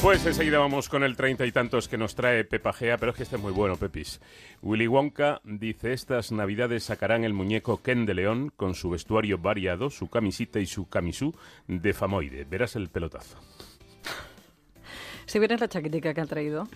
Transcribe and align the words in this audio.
Pues 0.00 0.24
enseguida 0.24 0.60
vamos 0.60 0.88
con 0.88 1.02
el 1.02 1.16
treinta 1.16 1.44
y 1.44 1.50
tantos 1.50 1.88
que 1.88 1.98
nos 1.98 2.14
trae 2.14 2.44
Pepagea, 2.44 2.98
pero 2.98 3.10
es 3.10 3.16
que 3.16 3.24
este 3.24 3.34
es 3.34 3.42
muy 3.42 3.52
bueno, 3.52 3.76
Pepis. 3.76 4.20
Willy 4.62 4.86
Wonka 4.86 5.40
dice, 5.42 5.92
estas 5.92 6.30
navidades 6.30 6.84
sacarán 6.84 7.24
el 7.24 7.32
muñeco 7.32 7.82
Ken 7.82 8.06
de 8.06 8.14
León 8.14 8.52
con 8.54 8.74
su 8.74 8.90
vestuario 8.90 9.38
variado, 9.38 9.90
su 9.90 10.08
camisita 10.08 10.60
y 10.60 10.66
su 10.66 10.88
camisú 10.88 11.34
de 11.66 11.92
famoide. 11.92 12.44
Verás 12.44 12.76
el 12.76 12.88
pelotazo. 12.88 13.38
Si 15.26 15.38
la 15.40 15.68
chaquetica 15.68 16.14
que 16.14 16.20
han 16.20 16.28
traído. 16.28 16.68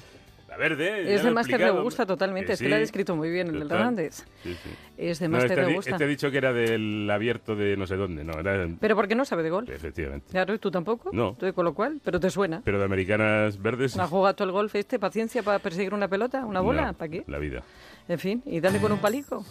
La 0.53 0.59
verde. 0.59 1.14
Es 1.14 1.23
de 1.23 1.30
Master 1.30 1.59
de 1.59 1.71
gusta 1.71 2.05
totalmente. 2.05 2.52
es 2.52 2.61
que 2.61 2.69
la 2.69 2.77
ha 2.77 2.79
descrito 2.79 3.16
muy 3.16 3.30
bien 3.30 3.48
el 3.48 3.62
Hernández. 3.62 4.27
Sí, 4.43 4.55
sí. 4.55 4.71
Es 4.98 5.19
de 5.19 5.29
Master 5.29 5.57
no, 5.57 5.62
este, 5.62 5.75
gusta. 5.75 5.91
Este 5.93 6.07
dicho 6.07 6.30
que 6.30 6.37
era 6.37 6.52
del 6.52 7.11
abierto 7.11 7.57
de 7.57 7.75
no 7.79 7.87
sé 7.87 7.96
dónde. 7.96 8.23
no 8.23 8.39
era... 8.39 8.69
Pero 8.79 8.95
¿por 8.95 9.09
qué 9.09 9.15
no 9.15 9.25
sabe 9.25 9.45
de 9.45 9.48
golf? 9.48 9.70
Efectivamente. 9.70 10.27
Claro, 10.30 10.59
¿tú 10.61 10.70
tampoco? 10.70 11.09
No. 11.11 11.34
¿Tú 11.41 11.51
con 11.55 11.65
lo 11.65 11.73
cual? 11.73 12.02
¿Pero 12.05 12.20
te 12.20 12.28
suena? 12.28 12.61
Pero 12.66 12.78
de 12.78 12.84
americanas 12.84 13.62
verdes... 13.62 13.97
¿No 13.97 14.02
ha 14.02 14.09
jugado 14.09 14.45
el 14.45 14.51
golf 14.51 14.75
este? 14.75 14.98
¿Paciencia 14.98 15.42
para 15.42 15.59
perseguir 15.59 15.95
una 15.95 16.09
pelota? 16.09 16.45
¿Una 16.45 16.61
bola? 16.61 16.92
¿Para 16.92 17.11
qué? 17.11 17.25
La 17.28 17.39
vida. 17.39 17.62
En 18.06 18.19
fin, 18.19 18.42
y 18.45 18.61
dale 18.61 18.78
con 18.78 18.92
un 18.92 18.98
palico. 18.98 19.47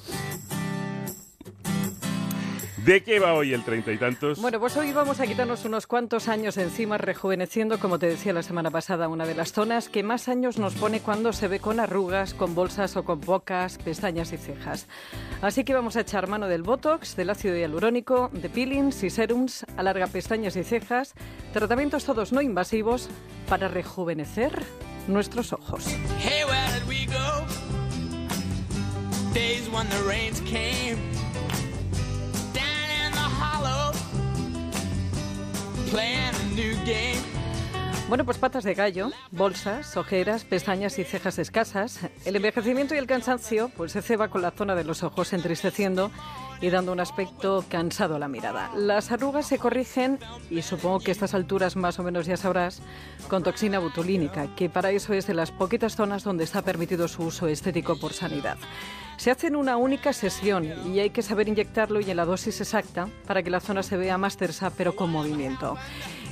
¿De 2.86 3.04
qué 3.04 3.20
va 3.20 3.34
hoy 3.34 3.54
el 3.54 3.64
treinta 3.64 3.92
y 3.92 3.98
tantos? 3.98 4.42
Bueno, 4.42 4.60
pues 4.60 4.76
hoy 4.76 4.92
vamos 4.92 5.20
a 5.20 5.28
quitarnos 5.28 5.66
unos 5.66 5.86
cuantos 5.86 6.28
años 6.28 6.58
encima 6.58 6.98
rejuveneciendo, 6.98 7.80
como 7.80 8.00
te 8.00 8.08
decía 8.08 8.34
la 8.34 8.42
semana 8.42 8.72
pasada, 8.72 9.08
una 9.08 9.28
de 9.28 9.36
las 9.36 9.52
zonas 9.52 9.88
que 9.88 10.02
más 10.02 10.28
años 10.28 10.58
nos 10.58 10.74
pone 10.74 11.00
cuando 11.00 11.32
se 11.32 11.48
ve 11.48 11.60
con 11.60 11.80
arrugas, 11.80 12.34
con 12.34 12.56
bolsas 12.56 12.98
o 12.98 13.04
con 13.04 13.22
bocas, 13.22 13.78
pestañas 13.78 14.34
y 14.34 14.38
cejas. 14.38 14.88
Así 15.44 15.64
que 15.64 15.76
vamos 15.76 15.96
a 15.96 16.02
echar 16.02 16.28
mano 16.28 16.48
del 16.48 16.64
Botox, 16.64 17.16
del 17.16 17.30
ácido 17.30 17.56
hialurónico, 17.56 18.32
de 18.34 18.50
peelings 18.50 19.04
y 19.04 19.12
serums, 19.12 19.64
alarga 19.78 20.08
pestañas 20.08 20.56
y 20.56 20.64
cejas, 20.64 21.14
tratamientos 21.54 22.06
todos 22.06 22.32
no 22.32 22.42
invasivos 22.42 23.10
para 23.48 23.68
rejuvenecer 23.68 24.60
nuestros 25.08 25.54
ojos. 25.54 25.86
Hey, 26.20 26.42
Bueno, 38.08 38.26
pues 38.26 38.38
patas 38.38 38.64
de 38.64 38.74
gallo, 38.74 39.12
bolsas, 39.32 39.96
ojeras, 39.98 40.44
pestañas 40.44 40.98
y 41.00 41.04
cejas 41.04 41.40
escasas. 41.40 42.00
El 42.26 42.36
envejecimiento 42.36 42.96
y 42.96 42.98
el 42.98 43.08
cansancio 43.08 43.70
pues 43.76 43.92
se 43.92 44.02
ceba 44.02 44.30
con 44.30 44.42
la 44.42 44.52
zona 44.52 44.76
de 44.76 44.84
los 44.84 45.04
ojos 45.04 45.34
entristeciendo 45.34 46.12
y 46.62 46.70
dando 46.70 46.92
un 46.92 47.00
aspecto 47.00 47.66
cansado 47.68 48.16
a 48.16 48.20
la 48.20 48.28
mirada. 48.28 48.72
Las 48.76 49.12
arrugas 49.12 49.48
se 49.48 49.58
corrigen, 49.58 50.20
y 50.50 50.62
supongo 50.62 51.00
que 51.00 51.12
a 51.12 51.14
estas 51.14 51.34
alturas 51.34 51.76
más 51.76 52.00
o 52.00 52.04
menos 52.04 52.26
ya 52.26 52.38
sabrás, 52.38 52.82
con 53.28 53.44
toxina 53.44 53.80
botulínica, 53.80 54.56
que 54.56 54.70
para 54.70 54.92
eso 54.92 55.14
es 55.14 55.26
de 55.26 55.34
las 55.34 55.52
poquitas 55.52 55.96
zonas 55.96 56.24
donde 56.24 56.44
está 56.44 56.62
permitido 56.62 57.08
su 57.08 57.24
uso 57.24 57.48
estético 57.48 58.00
por 58.00 58.14
sanidad. 58.14 58.58
Se 59.22 59.30
hace 59.30 59.46
en 59.46 59.56
una 59.56 59.78
única 59.78 60.14
sesión 60.14 60.68
y 60.92 61.00
hay 61.00 61.12
que 61.12 61.22
saber 61.22 61.48
inyectarlo 61.48 62.00
y 62.02 62.10
en 62.10 62.18
la 62.18 62.26
dosis 62.26 62.60
exacta 62.60 63.08
para 63.28 63.44
que 63.44 63.52
la 63.52 63.60
zona 63.60 63.84
se 63.84 63.96
vea 63.96 64.18
más 64.18 64.36
tersa 64.36 64.72
pero 64.72 64.96
con 64.96 65.12
movimiento. 65.12 65.78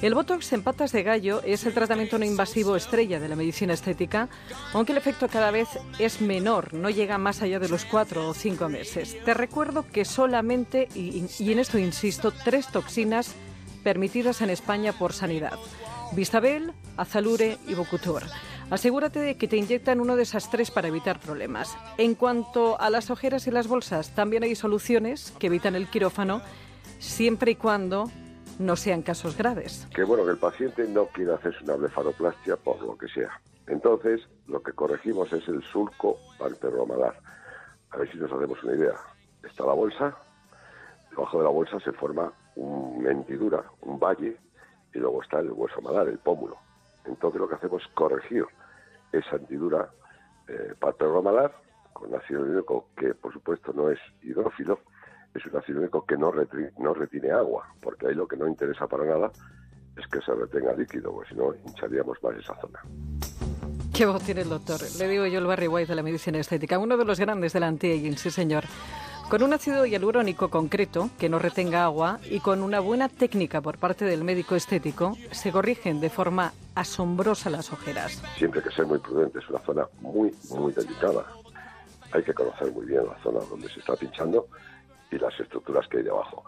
El 0.01 0.15
Botox 0.15 0.53
en 0.53 0.63
patas 0.63 0.91
de 0.91 1.03
gallo 1.03 1.43
es 1.43 1.67
el 1.67 1.75
tratamiento 1.75 2.17
no 2.17 2.25
invasivo 2.25 2.75
estrella 2.75 3.19
de 3.19 3.29
la 3.29 3.35
medicina 3.35 3.75
estética, 3.75 4.27
aunque 4.73 4.93
el 4.93 4.97
efecto 4.97 5.27
cada 5.27 5.51
vez 5.51 5.69
es 5.99 6.19
menor, 6.19 6.73
no 6.73 6.89
llega 6.89 7.19
más 7.19 7.43
allá 7.43 7.59
de 7.59 7.69
los 7.69 7.85
cuatro 7.85 8.27
o 8.27 8.33
cinco 8.33 8.69
meses. 8.69 9.15
Te 9.23 9.35
recuerdo 9.35 9.85
que 9.85 10.03
solamente, 10.03 10.89
y, 10.95 11.27
en 11.51 11.59
esto 11.59 11.77
insisto, 11.77 12.31
tres 12.31 12.69
toxinas 12.69 13.35
permitidas 13.83 14.41
en 14.41 14.49
España 14.49 14.93
por 14.93 15.13
sanidad. 15.13 15.59
Vistabel, 16.13 16.73
Azalure 16.97 17.59
y 17.67 17.75
Bocutor. 17.75 18.23
Asegúrate 18.71 19.19
de 19.19 19.35
que 19.35 19.47
te 19.47 19.57
inyectan 19.57 19.99
uno 19.99 20.15
de 20.15 20.21
esas 20.21 20.51
tres 20.51 20.69
para 20.69 20.89
evitar 20.89 21.19
problemas. 21.19 21.75
En 21.97 22.13
cuanto 22.13 22.79
a 22.79 22.91
las 22.91 23.09
ojeras 23.09 23.47
y 23.47 23.51
las 23.51 23.67
bolsas, 23.67 24.13
también 24.13 24.43
hay 24.43 24.53
soluciones 24.53 25.33
que 25.39 25.47
evitan 25.47 25.75
el 25.75 25.87
quirófano 25.87 26.41
siempre 26.99 27.51
y 27.51 27.55
cuando 27.55 28.11
no 28.59 28.75
sean 28.75 29.01
casos 29.01 29.35
graves. 29.35 29.87
Que 29.95 30.03
bueno, 30.03 30.23
que 30.23 30.31
el 30.31 30.37
paciente 30.37 30.87
no 30.87 31.07
quiere 31.07 31.33
hacerse 31.33 31.63
una 31.63 31.77
blefaroplastia 31.77 32.57
por 32.57 32.79
lo 32.81 32.95
que 32.95 33.07
sea. 33.07 33.41
Entonces, 33.65 34.21
lo 34.47 34.61
que 34.61 34.73
corregimos 34.73 35.33
es 35.33 35.47
el 35.47 35.63
surco 35.63 36.17
palperomalar. 36.37 37.19
A 37.89 37.97
ver 37.97 38.11
si 38.11 38.19
nos 38.19 38.31
hacemos 38.31 38.63
una 38.63 38.75
idea. 38.75 38.93
Está 39.43 39.65
la 39.65 39.73
bolsa, 39.73 40.15
debajo 41.09 41.39
de 41.39 41.43
la 41.43 41.49
bolsa 41.49 41.79
se 41.79 41.91
forma 41.93 42.31
una 42.55 43.09
hendidura, 43.09 43.63
un 43.81 43.99
valle, 43.99 44.37
y 44.93 44.99
luego 44.99 45.23
está 45.23 45.39
el 45.39 45.51
hueso 45.51 45.81
malar, 45.81 46.07
el 46.07 46.19
pómulo. 46.19 46.68
Entonces 47.09 47.41
lo 47.41 47.49
que 47.49 47.55
hacemos 47.55 47.81
es 47.81 47.87
corregir 47.93 48.45
esa 49.11 49.35
hendidura 49.35 49.89
eh, 50.47 50.73
con 51.93 52.15
ácido 52.15 52.41
hialurónico 52.41 52.87
que 52.95 53.13
por 53.13 53.33
supuesto 53.33 53.73
no 53.73 53.89
es 53.89 53.99
hidrófilo, 54.21 54.79
es 55.33 55.45
un 55.45 55.57
ácido 55.57 55.79
hialurónico 55.81 56.05
que 56.05 56.17
no, 56.17 56.31
no 56.77 56.93
retiene 56.93 57.31
agua, 57.31 57.67
porque 57.81 58.07
ahí 58.07 58.13
lo 58.13 58.27
que 58.27 58.37
no 58.37 58.47
interesa 58.47 58.87
para 58.87 59.05
nada 59.05 59.31
es 59.97 60.07
que 60.07 60.21
se 60.21 60.33
retenga 60.33 60.73
líquido, 60.73 61.11
porque 61.11 61.29
si 61.29 61.35
no 61.35 61.53
hincharíamos 61.65 62.17
más 62.23 62.35
esa 62.37 62.55
zona. 62.61 62.79
Qué 63.93 64.05
voz 64.05 64.23
tiene 64.23 64.41
el 64.41 64.49
doctor. 64.49 64.79
Le 64.97 65.07
digo 65.09 65.25
yo 65.25 65.39
el 65.39 65.45
Barry 65.45 65.67
White 65.67 65.89
de 65.89 65.95
la 65.95 66.03
medicina 66.03 66.39
estética, 66.39 66.79
uno 66.79 66.95
de 66.95 67.03
los 67.03 67.19
grandes 67.19 67.51
del 67.51 67.63
anti-aging, 67.63 68.17
sí 68.17 68.31
señor. 68.31 68.63
Con 69.29 69.43
un 69.43 69.53
ácido 69.53 69.85
hialurónico 69.85 70.49
concreto 70.49 71.09
que 71.19 71.29
no 71.29 71.37
retenga 71.37 71.83
agua 71.83 72.19
y 72.29 72.39
con 72.39 72.63
una 72.63 72.79
buena 72.79 73.09
técnica 73.09 73.61
por 73.61 73.77
parte 73.77 74.05
del 74.05 74.23
médico 74.23 74.55
estético, 74.55 75.17
se 75.31 75.51
corrigen 75.51 75.99
de 75.99 76.09
forma 76.09 76.53
asombrosa 76.79 77.49
las 77.49 77.71
ojeras. 77.71 78.21
Siempre 78.37 78.61
hay 78.61 78.69
que 78.69 78.75
ser 78.75 78.85
muy 78.85 78.99
prudente, 78.99 79.39
es 79.39 79.49
una 79.49 79.59
zona 79.59 79.87
muy, 79.99 80.33
muy 80.49 80.71
delicada. 80.71 81.25
Hay 82.11 82.23
que 82.23 82.33
conocer 82.33 82.71
muy 82.71 82.85
bien 82.85 83.05
la 83.05 83.17
zona 83.21 83.39
donde 83.49 83.69
se 83.69 83.79
está 83.79 83.95
pinchando 83.95 84.47
y 85.11 85.17
las 85.17 85.37
estructuras 85.39 85.87
que 85.87 85.97
hay 85.97 86.03
debajo. 86.03 86.43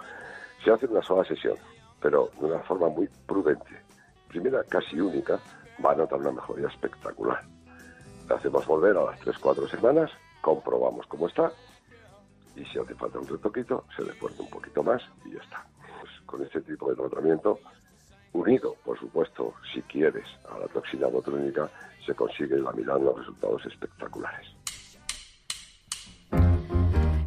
Se 0.64 0.72
hace 0.72 0.86
una 0.88 1.02
sola 1.03 1.24
sesión, 1.25 1.58
pero 2.00 2.31
de 2.40 2.46
una 2.46 2.59
forma 2.59 2.90
muy 2.90 3.09
prudente. 3.28 3.81
Primera, 4.28 4.64
casi 4.64 5.00
única, 5.00 5.40
va 5.84 5.91
a 5.91 5.96
notar 5.96 6.20
una 6.20 6.31
mejoría 6.31 6.68
espectacular. 6.68 7.44
Le 8.28 8.36
hacemos 8.36 8.66
volver 8.66 8.96
a 8.97 9.03
las 9.03 9.20
3-4 9.20 9.70
semanas, 9.70 10.09
comprobamos 10.41 11.06
cómo 11.08 11.28
está 11.28 11.52
y 12.56 12.66
si 12.66 12.80
hace 12.80 12.96
falta 12.96 13.20
un 13.20 13.28
retoquito, 13.28 13.86
se 13.96 14.03
le 14.03 14.14
pone 14.14 14.36
un 14.40 14.50
poquito 14.50 14.84
más 14.84 15.02
y 15.25 15.34
ya 15.34 15.41
está. 15.41 15.66
Pues 16.00 16.12
con 16.25 16.41
este 16.41 16.62
tipo 16.62 16.90
de 16.90 16.96
tratamiento, 16.96 17.59
unido, 18.34 18.75
por 18.86 19.00
supuesto, 19.00 19.53
si 19.74 19.81
quieres, 19.84 20.25
a 20.50 20.59
la 20.59 20.68
toxina 20.68 21.08
botulínica, 21.08 21.69
se 22.06 22.14
consigue 22.16 22.58
la 22.58 22.72
unos 22.72 23.19
resultados 23.19 23.66
espectaculares. 23.66 24.47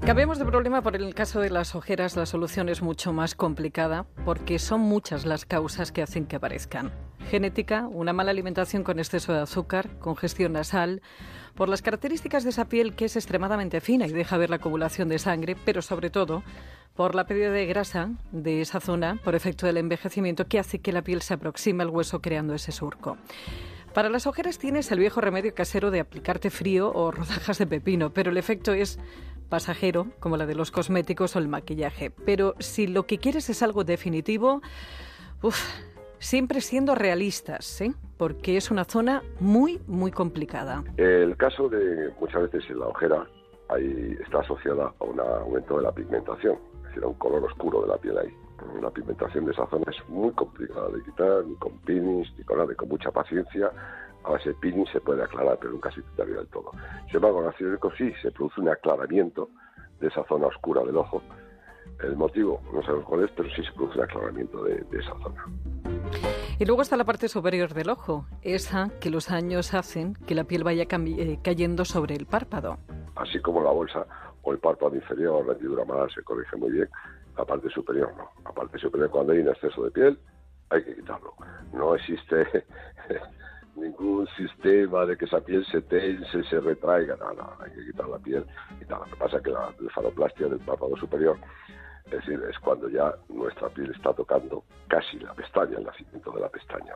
Cambiemos 0.04 0.38
de 0.38 0.44
problema 0.44 0.82
por 0.82 0.96
el 0.96 1.14
caso 1.14 1.40
de 1.40 1.48
las 1.48 1.74
ojeras. 1.74 2.14
La 2.14 2.26
solución 2.26 2.68
es 2.68 2.82
mucho 2.82 3.14
más 3.14 3.34
complicada 3.34 4.04
porque 4.26 4.58
son 4.58 4.80
muchas 4.80 5.24
las 5.24 5.46
causas 5.46 5.92
que 5.92 6.02
hacen 6.02 6.26
que 6.26 6.36
aparezcan. 6.36 6.92
Genética, 7.30 7.88
una 7.88 8.12
mala 8.12 8.30
alimentación 8.30 8.84
con 8.84 8.98
exceso 8.98 9.32
de 9.32 9.40
azúcar, 9.40 9.98
congestión 9.98 10.52
nasal, 10.52 11.02
por 11.54 11.68
las 11.68 11.82
características 11.82 12.44
de 12.44 12.50
esa 12.50 12.68
piel 12.68 12.94
que 12.94 13.06
es 13.06 13.16
extremadamente 13.16 13.80
fina 13.80 14.06
y 14.06 14.12
deja 14.12 14.36
ver 14.36 14.50
la 14.50 14.56
acumulación 14.56 15.08
de 15.08 15.18
sangre, 15.18 15.56
pero 15.64 15.82
sobre 15.82 16.10
todo 16.10 16.42
por 16.94 17.14
la 17.14 17.26
pérdida 17.26 17.50
de 17.50 17.66
grasa 17.66 18.10
de 18.30 18.60
esa 18.60 18.80
zona 18.80 19.20
por 19.24 19.34
efecto 19.34 19.66
del 19.66 19.78
envejecimiento 19.78 20.46
que 20.46 20.58
hace 20.58 20.80
que 20.80 20.92
la 20.92 21.02
piel 21.02 21.22
se 21.22 21.34
aproxime 21.34 21.82
al 21.82 21.90
hueso 21.90 22.20
creando 22.20 22.54
ese 22.54 22.72
surco. 22.72 23.16
Para 23.94 24.08
las 24.10 24.26
ojeras 24.26 24.58
tienes 24.58 24.90
el 24.90 24.98
viejo 24.98 25.20
remedio 25.20 25.54
casero 25.54 25.90
de 25.90 26.00
aplicarte 26.00 26.50
frío 26.50 26.92
o 26.92 27.10
rodajas 27.10 27.58
de 27.58 27.66
pepino, 27.66 28.12
pero 28.12 28.30
el 28.30 28.36
efecto 28.36 28.72
es 28.72 28.98
pasajero, 29.48 30.08
como 30.18 30.36
la 30.36 30.46
de 30.46 30.56
los 30.56 30.72
cosméticos 30.72 31.36
o 31.36 31.38
el 31.38 31.46
maquillaje. 31.46 32.10
Pero 32.10 32.56
si 32.58 32.88
lo 32.88 33.06
que 33.06 33.18
quieres 33.18 33.48
es 33.50 33.62
algo 33.62 33.84
definitivo, 33.84 34.62
siempre 36.18 36.60
siendo 36.60 36.94
realistas, 36.94 37.80
¿eh? 37.80 37.92
porque 38.16 38.56
es 38.56 38.70
una 38.70 38.84
zona 38.84 39.22
muy, 39.40 39.80
muy 39.86 40.10
complicada. 40.10 40.84
El 40.96 41.36
caso 41.36 41.68
de 41.68 42.10
muchas 42.20 42.42
veces 42.42 42.70
en 42.70 42.80
la 42.80 42.86
ojera 42.86 43.26
ahí 43.68 44.16
está 44.22 44.40
asociada 44.40 44.92
a 44.98 45.04
un 45.04 45.20
aumento 45.20 45.76
de 45.76 45.82
la 45.82 45.92
pigmentación, 45.92 46.58
es 46.76 46.82
decir, 46.88 47.04
a 47.04 47.08
un 47.08 47.14
color 47.14 47.44
oscuro 47.44 47.82
de 47.82 47.88
la 47.88 47.96
piel 47.98 48.18
ahí. 48.18 48.34
La 48.80 48.90
pigmentación 48.90 49.44
de 49.44 49.52
esa 49.52 49.66
zona 49.66 49.84
es 49.88 50.08
muy 50.08 50.32
complicada 50.32 50.88
de 50.88 51.02
quitar, 51.02 51.44
ni 51.44 51.54
con 51.56 51.72
peelings, 51.80 52.32
ni 52.38 52.44
con 52.44 52.58
nada, 52.58 52.74
con 52.74 52.88
mucha 52.88 53.10
paciencia. 53.10 53.70
A 54.24 54.30
base 54.30 54.50
de 54.50 54.54
peeling 54.54 54.86
se 54.86 55.00
puede 55.00 55.22
aclarar, 55.22 55.58
pero 55.58 55.72
nunca 55.72 55.90
se 55.90 56.02
quitaría 56.02 56.36
del 56.36 56.46
todo. 56.48 56.70
Sin 57.06 57.16
embargo, 57.16 57.38
con 57.38 57.48
ácido 57.48 57.78
sí 57.98 58.12
se 58.22 58.30
produce 58.30 58.60
un 58.60 58.68
aclaramiento 58.68 59.50
de 60.00 60.08
esa 60.08 60.24
zona 60.24 60.46
oscura 60.46 60.82
del 60.82 60.96
ojo. 60.96 61.22
El 62.02 62.16
motivo 62.16 62.60
no 62.72 62.82
sabemos 62.82 63.04
cuál 63.06 63.24
es, 63.24 63.30
pero 63.36 63.48
sí 63.50 63.62
se 63.62 63.72
produce 63.72 63.98
un 63.98 64.04
aclaramiento 64.04 64.64
de, 64.64 64.84
esa 64.92 65.12
zona. 65.22 65.44
Y 66.58 66.64
luego 66.64 66.82
está 66.82 66.96
la 66.96 67.04
parte 67.04 67.28
superior 67.28 67.74
del 67.74 67.90
ojo, 67.90 68.26
esa 68.42 68.90
que 69.00 69.10
los 69.10 69.30
años 69.30 69.74
hacen 69.74 70.14
que 70.26 70.34
la 70.34 70.44
piel 70.44 70.64
vaya 70.64 70.84
eh, 70.88 71.38
cayendo 71.42 71.84
sobre 71.84 72.14
el 72.14 72.26
párpado. 72.26 72.78
Así 73.16 73.40
como 73.40 73.62
la 73.62 73.70
bolsa 73.70 74.06
o 74.42 74.52
el 74.52 74.58
párpado 74.58 74.94
inferior, 74.94 75.44
la 75.46 75.54
hendidura 75.54 75.84
malar 75.84 76.12
se 76.12 76.22
corrige 76.22 76.56
muy 76.56 76.70
bien, 76.70 76.88
la 77.36 77.44
parte 77.44 77.68
superior 77.70 78.12
no. 78.16 78.30
La 78.44 78.52
parte 78.52 78.78
superior 78.78 79.10
cuando 79.10 79.32
hay 79.32 79.40
un 79.40 79.48
exceso 79.48 79.84
de 79.84 79.90
piel 79.90 80.18
hay 80.70 80.84
que 80.84 80.94
quitarlo. 80.94 81.34
No 81.72 81.94
existe 81.94 82.46
ningún 83.76 84.26
sistema 84.36 85.06
de 85.06 85.16
que 85.16 85.24
esa 85.24 85.40
piel 85.40 85.64
se 85.66 85.82
tense, 85.82 86.44
se 86.44 86.60
retraiga. 86.60 87.16
No, 87.16 87.32
no, 87.32 87.52
hay 87.60 87.70
que 87.72 87.86
quitar 87.86 88.08
la 88.08 88.18
piel. 88.18 88.46
Y 88.80 88.84
Lo 88.88 89.02
que 89.04 89.16
pasa 89.16 89.36
es 89.38 89.42
que 89.42 89.50
la 89.50 89.70
blefaroplastia 89.78 90.48
del 90.48 90.60
párpado 90.60 90.96
superior, 90.96 91.36
es 92.14 92.26
decir, 92.26 92.40
es 92.48 92.58
cuando 92.60 92.88
ya 92.88 93.14
nuestra 93.28 93.68
piel 93.70 93.90
está 93.94 94.12
tocando 94.12 94.64
casi 94.88 95.18
la 95.18 95.34
pestaña, 95.34 95.78
el 95.78 95.84
nacimiento 95.84 96.30
de 96.30 96.40
la 96.40 96.48
pestaña. 96.48 96.94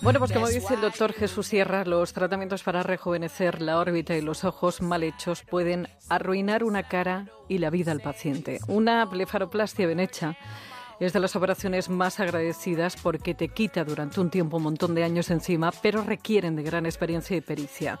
Bueno, 0.00 0.20
pues 0.20 0.32
como 0.32 0.48
dice 0.48 0.74
el 0.74 0.80
doctor 0.80 1.12
Jesús 1.12 1.48
Sierra, 1.48 1.84
los 1.84 2.12
tratamientos 2.12 2.62
para 2.62 2.82
rejuvenecer 2.82 3.60
la 3.60 3.78
órbita 3.78 4.16
y 4.16 4.22
los 4.22 4.44
ojos 4.44 4.80
mal 4.80 5.02
hechos 5.02 5.42
pueden 5.42 5.88
arruinar 6.08 6.64
una 6.64 6.84
cara 6.84 7.26
y 7.48 7.58
la 7.58 7.70
vida 7.70 7.92
al 7.92 8.00
paciente. 8.00 8.58
Una 8.68 9.04
blefaroplastia 9.04 9.86
bien 9.86 10.00
hecha 10.00 10.36
es 11.00 11.12
de 11.12 11.20
las 11.20 11.36
operaciones 11.36 11.88
más 11.88 12.18
agradecidas 12.20 12.96
porque 12.96 13.34
te 13.34 13.48
quita 13.48 13.84
durante 13.84 14.20
un 14.20 14.30
tiempo 14.30 14.56
un 14.56 14.64
montón 14.64 14.94
de 14.94 15.04
años 15.04 15.30
encima, 15.30 15.70
pero 15.82 16.02
requieren 16.02 16.56
de 16.56 16.62
gran 16.62 16.86
experiencia 16.86 17.36
y 17.36 17.40
pericia. 17.40 18.00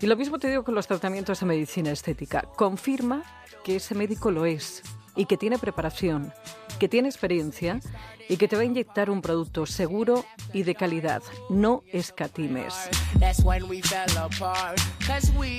Y 0.00 0.06
lo 0.06 0.16
mismo 0.16 0.38
te 0.38 0.48
digo 0.48 0.64
con 0.64 0.74
los 0.74 0.86
tratamientos 0.86 1.40
de 1.40 1.46
medicina 1.46 1.90
estética. 1.90 2.42
Confirma 2.56 3.22
que 3.64 3.76
ese 3.76 3.94
médico 3.94 4.30
lo 4.30 4.46
es 4.46 4.82
y 5.14 5.26
que 5.26 5.36
tiene 5.36 5.58
preparación, 5.58 6.32
que 6.78 6.88
tiene 6.88 7.08
experiencia 7.08 7.80
y 8.28 8.36
que 8.36 8.46
te 8.46 8.56
va 8.56 8.62
a 8.62 8.66
inyectar 8.66 9.10
un 9.10 9.22
producto 9.22 9.66
seguro 9.66 10.24
y 10.52 10.62
de 10.62 10.74
calidad. 10.74 11.22
No 11.48 11.82
escatimes. 11.92 12.74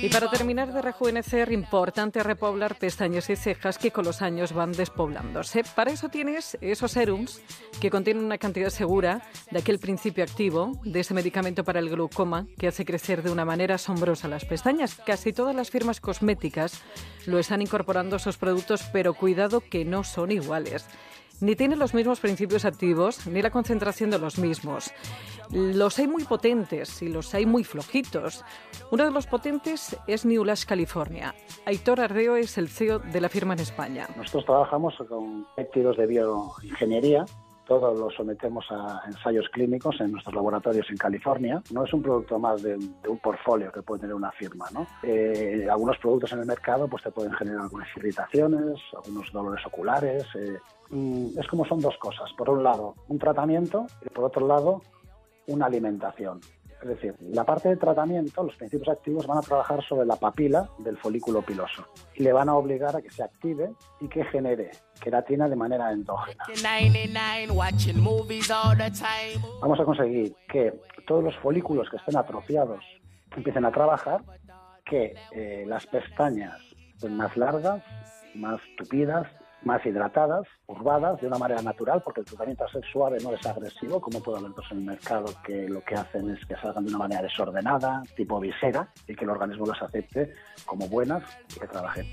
Y 0.02 0.08
para 0.08 0.30
terminar 0.30 0.72
de 0.72 0.80
rejuvenecer, 0.80 1.52
importante 1.52 2.22
repoblar 2.22 2.76
pestañas 2.76 3.28
y 3.28 3.36
cejas 3.36 3.76
que 3.76 3.90
con 3.90 4.04
los 4.04 4.22
años 4.22 4.52
van 4.52 4.72
despoblándose. 4.72 5.64
Para 5.74 5.90
eso 5.90 6.08
tienes 6.08 6.56
esos 6.60 6.92
serums 6.92 7.42
que 7.80 7.90
contienen 7.90 8.24
una 8.24 8.38
cantidad 8.38 8.70
segura 8.70 9.22
de 9.50 9.58
aquel 9.58 9.78
principio 9.78 10.22
activo, 10.22 10.72
de 10.84 11.00
ese 11.00 11.14
medicamento 11.14 11.64
para 11.64 11.80
el 11.80 11.90
glaucoma 11.90 12.46
que 12.56 12.68
hace 12.68 12.84
crecer 12.84 13.22
de 13.22 13.32
una 13.32 13.44
manera 13.44 13.74
asombrosa 13.74 14.28
las 14.28 14.44
pestañas. 14.44 14.94
Casi 15.04 15.32
todas 15.32 15.56
las 15.56 15.70
firmas 15.70 16.00
cosméticas 16.00 16.80
lo 17.26 17.38
están 17.38 17.62
incorporando 17.62 18.16
a 18.16 18.20
sus 18.20 18.36
productos, 18.36 18.84
pero 18.92 19.14
cuidado 19.14 19.60
que 19.60 19.84
no 19.84 20.04
son 20.04 20.30
iguales 20.30 20.86
ni 21.40 21.56
tiene 21.56 21.76
los 21.76 21.94
mismos 21.94 22.20
principios 22.20 22.64
activos 22.64 23.26
ni 23.26 23.42
la 23.42 23.50
concentración 23.50 24.10
de 24.10 24.18
los 24.18 24.38
mismos. 24.38 24.92
Los 25.50 25.98
hay 25.98 26.06
muy 26.06 26.24
potentes 26.24 27.02
y 27.02 27.08
los 27.08 27.34
hay 27.34 27.46
muy 27.46 27.64
flojitos. 27.64 28.44
Uno 28.90 29.04
de 29.04 29.10
los 29.10 29.26
potentes 29.26 29.96
es 30.06 30.24
New 30.24 30.44
Lash 30.44 30.64
California. 30.64 31.34
Aitor 31.66 32.00
Ardeo 32.00 32.36
es 32.36 32.56
el 32.58 32.68
CEO 32.68 32.98
de 32.98 33.20
la 33.20 33.28
firma 33.28 33.54
en 33.54 33.60
España. 33.60 34.08
Nosotros 34.16 34.44
trabajamos 34.44 34.94
con 35.08 35.46
péptidos 35.56 35.96
de 35.96 36.06
bioingeniería 36.06 37.24
todo 37.70 37.94
lo 37.94 38.10
sometemos 38.10 38.66
a 38.72 39.00
ensayos 39.06 39.48
clínicos 39.52 40.00
en 40.00 40.10
nuestros 40.10 40.34
laboratorios 40.34 40.90
en 40.90 40.96
California. 40.96 41.62
No 41.72 41.84
es 41.84 41.94
un 41.94 42.02
producto 42.02 42.36
más 42.36 42.60
de, 42.64 42.74
un 42.74 43.18
portfolio 43.18 43.70
que 43.70 43.80
puede 43.80 44.00
tener 44.00 44.16
una 44.16 44.32
firma. 44.32 44.66
¿no? 44.72 44.88
Eh, 45.04 45.68
algunos 45.70 45.96
productos 45.98 46.32
en 46.32 46.40
el 46.40 46.46
mercado 46.46 46.88
pues, 46.88 47.04
te 47.04 47.12
pueden 47.12 47.32
generar 47.34 47.60
algunas 47.60 47.86
irritaciones, 47.96 48.74
algunos 48.92 49.30
dolores 49.30 49.64
oculares. 49.64 50.24
Eh, 50.34 50.58
es 51.38 51.46
como 51.46 51.64
son 51.64 51.78
dos 51.78 51.96
cosas. 51.98 52.28
Por 52.36 52.50
un 52.50 52.64
lado, 52.64 52.96
un 53.06 53.20
tratamiento 53.20 53.86
y 54.04 54.08
por 54.08 54.24
otro 54.24 54.48
lado, 54.48 54.82
una 55.46 55.66
alimentación. 55.66 56.40
Es 56.82 56.88
decir, 56.88 57.14
la 57.20 57.44
parte 57.44 57.68
de 57.68 57.76
tratamiento, 57.76 58.42
los 58.42 58.56
principios 58.56 58.88
activos 58.88 59.26
van 59.26 59.38
a 59.38 59.42
trabajar 59.42 59.84
sobre 59.84 60.06
la 60.06 60.16
papila 60.16 60.70
del 60.78 60.96
folículo 60.96 61.42
piloso 61.42 61.86
y 62.14 62.22
le 62.22 62.32
van 62.32 62.48
a 62.48 62.54
obligar 62.54 62.96
a 62.96 63.02
que 63.02 63.10
se 63.10 63.22
active 63.22 63.72
y 64.00 64.08
que 64.08 64.24
genere 64.24 64.70
queratina 65.00 65.48
de 65.48 65.56
manera 65.56 65.92
endógena. 65.92 66.42
Vamos 69.60 69.78
a 69.78 69.84
conseguir 69.84 70.34
que 70.48 70.80
todos 71.06 71.22
los 71.22 71.36
folículos 71.36 71.88
que 71.90 71.96
estén 71.96 72.16
atrofiados 72.16 72.82
empiecen 73.36 73.64
a 73.66 73.70
trabajar, 73.70 74.22
que 74.84 75.14
eh, 75.32 75.64
las 75.66 75.86
pestañas 75.86 76.58
estén 76.94 77.16
más 77.16 77.36
largas, 77.36 77.82
más 78.34 78.60
tupidas, 78.78 79.26
más 79.62 79.84
hidratadas, 79.84 80.46
curvadas 80.66 81.20
de 81.20 81.26
una 81.26 81.38
manera 81.38 81.62
natural, 81.62 82.02
porque 82.02 82.20
el 82.20 82.26
tratamiento 82.26 82.64
a 82.64 82.70
ser 82.70 82.82
suave 82.92 83.18
no 83.22 83.34
es 83.34 83.44
agresivo, 83.46 84.00
como 84.00 84.20
puede 84.22 84.38
haber 84.38 84.52
en 84.70 84.78
el 84.78 84.84
mercado 84.84 85.26
que 85.44 85.68
lo 85.68 85.82
que 85.82 85.94
hacen 85.94 86.30
es 86.30 86.44
que 86.46 86.56
salgan 86.56 86.84
de 86.84 86.90
una 86.90 86.98
manera 86.98 87.22
desordenada, 87.22 88.02
tipo 88.16 88.40
visera, 88.40 88.88
y 89.06 89.14
que 89.14 89.24
el 89.24 89.30
organismo 89.30 89.66
las 89.66 89.82
acepte 89.82 90.32
como 90.64 90.88
buenas 90.88 91.22
y 91.54 91.60
que 91.60 91.66
trabajen. 91.66 92.06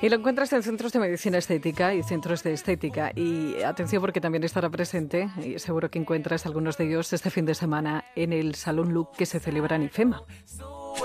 Y 0.00 0.08
lo 0.08 0.16
encuentras 0.16 0.52
en 0.52 0.62
centros 0.62 0.92
de 0.92 1.00
medicina 1.00 1.38
estética 1.38 1.92
y 1.92 2.04
centros 2.04 2.44
de 2.44 2.52
estética. 2.52 3.10
Y 3.16 3.62
atención 3.62 4.00
porque 4.00 4.20
también 4.20 4.44
estará 4.44 4.70
presente, 4.70 5.28
y 5.44 5.58
seguro 5.58 5.90
que 5.90 5.98
encuentras 5.98 6.46
algunos 6.46 6.78
de 6.78 6.86
ellos 6.86 7.12
este 7.12 7.30
fin 7.30 7.46
de 7.46 7.54
semana 7.54 8.04
en 8.14 8.32
el 8.32 8.54
Salón 8.54 8.94
Look 8.94 9.12
que 9.16 9.26
se 9.26 9.40
celebra 9.40 9.74
en 9.74 9.84
IFEMA. 9.84 10.22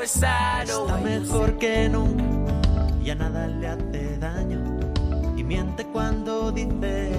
Está 0.02 0.64
mejor 1.04 1.58
que 1.58 1.90
nunca 1.90 2.34
y 3.04 3.10
a 3.10 3.16
nada 3.16 3.48
le 3.48 3.68
hace 3.68 4.03
daño. 4.24 4.80
Y 5.36 5.44
miente 5.44 5.84
cuando 5.92 6.52
dice 6.52 7.12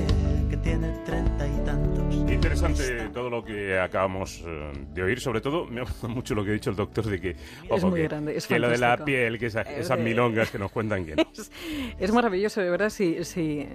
que 0.49 0.57
tiene 0.57 0.89
treinta 1.05 1.47
y 1.47 1.65
tantos. 1.65 2.15
Interesante 2.15 3.09
todo 3.13 3.29
lo 3.29 3.45
que 3.45 3.79
acabamos 3.79 4.43
eh, 4.47 4.73
de 4.95 5.03
oír, 5.03 5.21
sobre 5.21 5.41
todo 5.41 5.67
me 5.67 5.81
ha 5.81 5.85
gustado 5.85 6.09
mucho 6.09 6.35
lo 6.35 6.45
que 6.45 6.51
ha 6.51 6.53
dicho 6.55 6.71
el 6.71 6.77
doctor 6.77 7.05
de 7.05 7.21
que, 7.21 7.37
es 7.71 7.85
muy 7.85 8.03
grande, 8.03 8.37
es 8.37 8.47
que 8.47 8.59
lo 8.59 8.71
de 8.71 8.79
la 8.79 8.97
piel, 9.05 9.39
que 9.39 9.47
esas 9.47 9.99
milongas 9.99 10.51
que 10.51 10.59
nos 10.59 10.71
cuentan 10.71 11.05
que 11.05 11.15
es, 11.99 12.13
maravilloso, 12.13 12.63
de 12.63 12.71
verdad, 12.71 12.89
sí, 12.89 13.19
sí. 13.23 13.67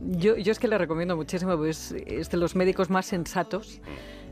Yo, 0.00 0.36
yo 0.36 0.50
es 0.50 0.58
que 0.58 0.66
le 0.66 0.76
recomiendo 0.76 1.16
muchísimo, 1.16 1.56
pues 1.56 1.92
es 2.06 2.30
de 2.30 2.36
los 2.36 2.56
médicos 2.56 2.90
más 2.90 3.06
sensatos 3.06 3.80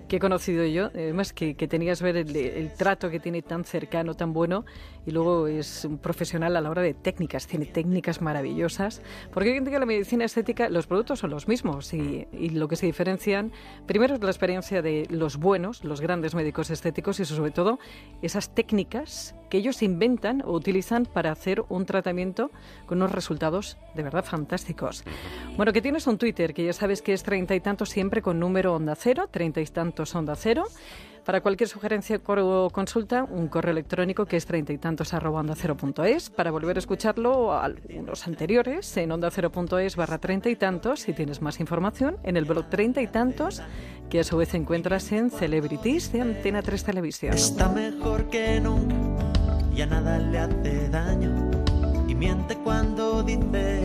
que 0.09 0.17
he 0.17 0.21
conocido 0.21 0.65
yo, 0.65 0.87
además 0.87 1.33
que, 1.33 1.55
que 1.55 1.69
tenías 1.69 2.03
ver 2.03 2.17
el, 2.17 2.73
trato 2.77 3.11
que 3.11 3.21
tiene 3.21 3.43
tan 3.43 3.65
cercano, 3.65 4.15
tan 4.15 4.33
bueno, 4.33 4.65
y 5.07 5.11
luego 5.11 5.47
es 5.47 5.85
un 5.85 5.99
profesional 5.99 6.57
a 6.57 6.61
la 6.61 6.71
hora 6.71 6.83
de 6.83 6.95
técnicas, 6.95 7.47
tiene 7.47 7.67
técnicas 7.67 8.21
maravillosas, 8.21 9.03
porque 9.33 9.51
hoy 9.51 9.57
en 9.57 9.65
día 9.65 9.79
la 9.79 9.87
medicina 9.87 10.25
estética, 10.25 10.69
los 10.69 10.87
productos 10.87 11.19
son 11.21 11.31
los 11.31 11.49
mismos 11.49 11.93
y, 11.95 12.27
y 12.33 12.51
lo 12.51 12.69
que 12.69 12.77
se 12.77 12.87
diferencian, 12.87 13.53
primero 13.87 14.15
es 14.15 14.23
la 14.23 14.31
experiencia 14.31 14.83
de 14.83 15.07
los 15.11 15.37
buenos, 15.37 15.85
los 15.85 16.01
grandes 16.01 16.35
médicos 16.35 16.71
estéticos 16.71 17.21
y 17.21 17.25
sobre 17.25 17.51
todo 17.51 17.79
esas 18.23 18.55
técnicas 18.55 19.35
que 19.53 19.59
ellos 19.59 19.83
inventan 19.83 20.43
o 20.47 20.53
utilizan 20.53 21.05
para 21.05 21.31
hacer 21.31 21.63
un 21.69 21.85
tratamiento 21.85 22.51
con 22.87 22.99
unos 22.99 23.13
resultados 23.13 23.77
de 23.95 24.03
verdad 24.03 24.25
fantásticos. 24.25 25.05
Bueno, 25.59 25.75
que 25.75 25.83
tienes 25.83 26.07
un 26.07 26.17
Twitter 26.17 26.55
que 26.55 26.65
ya 26.65 26.73
sabes 26.73 27.03
que 27.03 27.13
es 27.13 27.23
treinta 27.23 27.55
y 27.55 27.61
tantos 27.61 27.91
siempre 27.91 28.23
con 28.23 28.41
número 28.41 28.75
onda 28.75 28.95
cero, 28.95 29.29
treinta 29.31 29.61
y 29.61 29.63
tantos 29.93 30.11
Sonda 30.11 30.35
Cero. 30.37 30.65
Para 31.25 31.41
cualquier 31.41 31.69
sugerencia 31.69 32.21
o 32.27 32.71
consulta, 32.71 33.25
un 33.25 33.47
correo 33.47 33.71
electrónico 33.71 34.25
que 34.25 34.37
es 34.37 34.47
treinta 34.47 34.73
y 34.73 34.79
tantos 34.79 35.15
arroba 35.15 35.39
onda 35.39 35.55
cero 35.55 35.77
punto 35.77 36.03
es. 36.03 36.31
Para 36.31 36.51
volver 36.51 36.77
a 36.77 36.81
escucharlo, 36.81 37.53
algunos 37.53 38.27
anteriores, 38.27 38.97
en 38.97 39.13
onda 39.13 39.31
cero 39.31 39.53
punto 39.53 39.79
es 39.79 39.95
barra 39.95 40.19
treinta 40.19 40.49
y 40.49 40.57
tantos, 40.57 41.01
si 41.01 41.13
tienes 41.13 41.41
más 41.41 41.61
información, 41.61 42.17
en 42.25 42.37
el 42.37 42.45
blog 42.45 42.69
treinta 42.71 43.01
y 43.03 43.07
tantos, 43.07 43.63
que 44.11 44.21
a 44.21 44.25
su 44.25 44.37
vez 44.37 44.53
encuentras 44.55 45.13
en 45.13 45.31
Celebrities 45.31 46.11
de 46.11 46.23
Antena 46.23 46.61
3 46.61 46.85
Televisión. 46.85 47.35
Está 47.35 47.69
mejor 47.69 48.29
que 48.29 48.61
nunca, 48.61 48.97
ya 49.77 49.87
nada 49.87 50.19
le 50.19 50.39
hace 50.39 50.89
daño, 50.89 51.51
y 52.09 52.17
miente 52.17 52.57
cuando 52.57 53.23
dice 53.23 53.83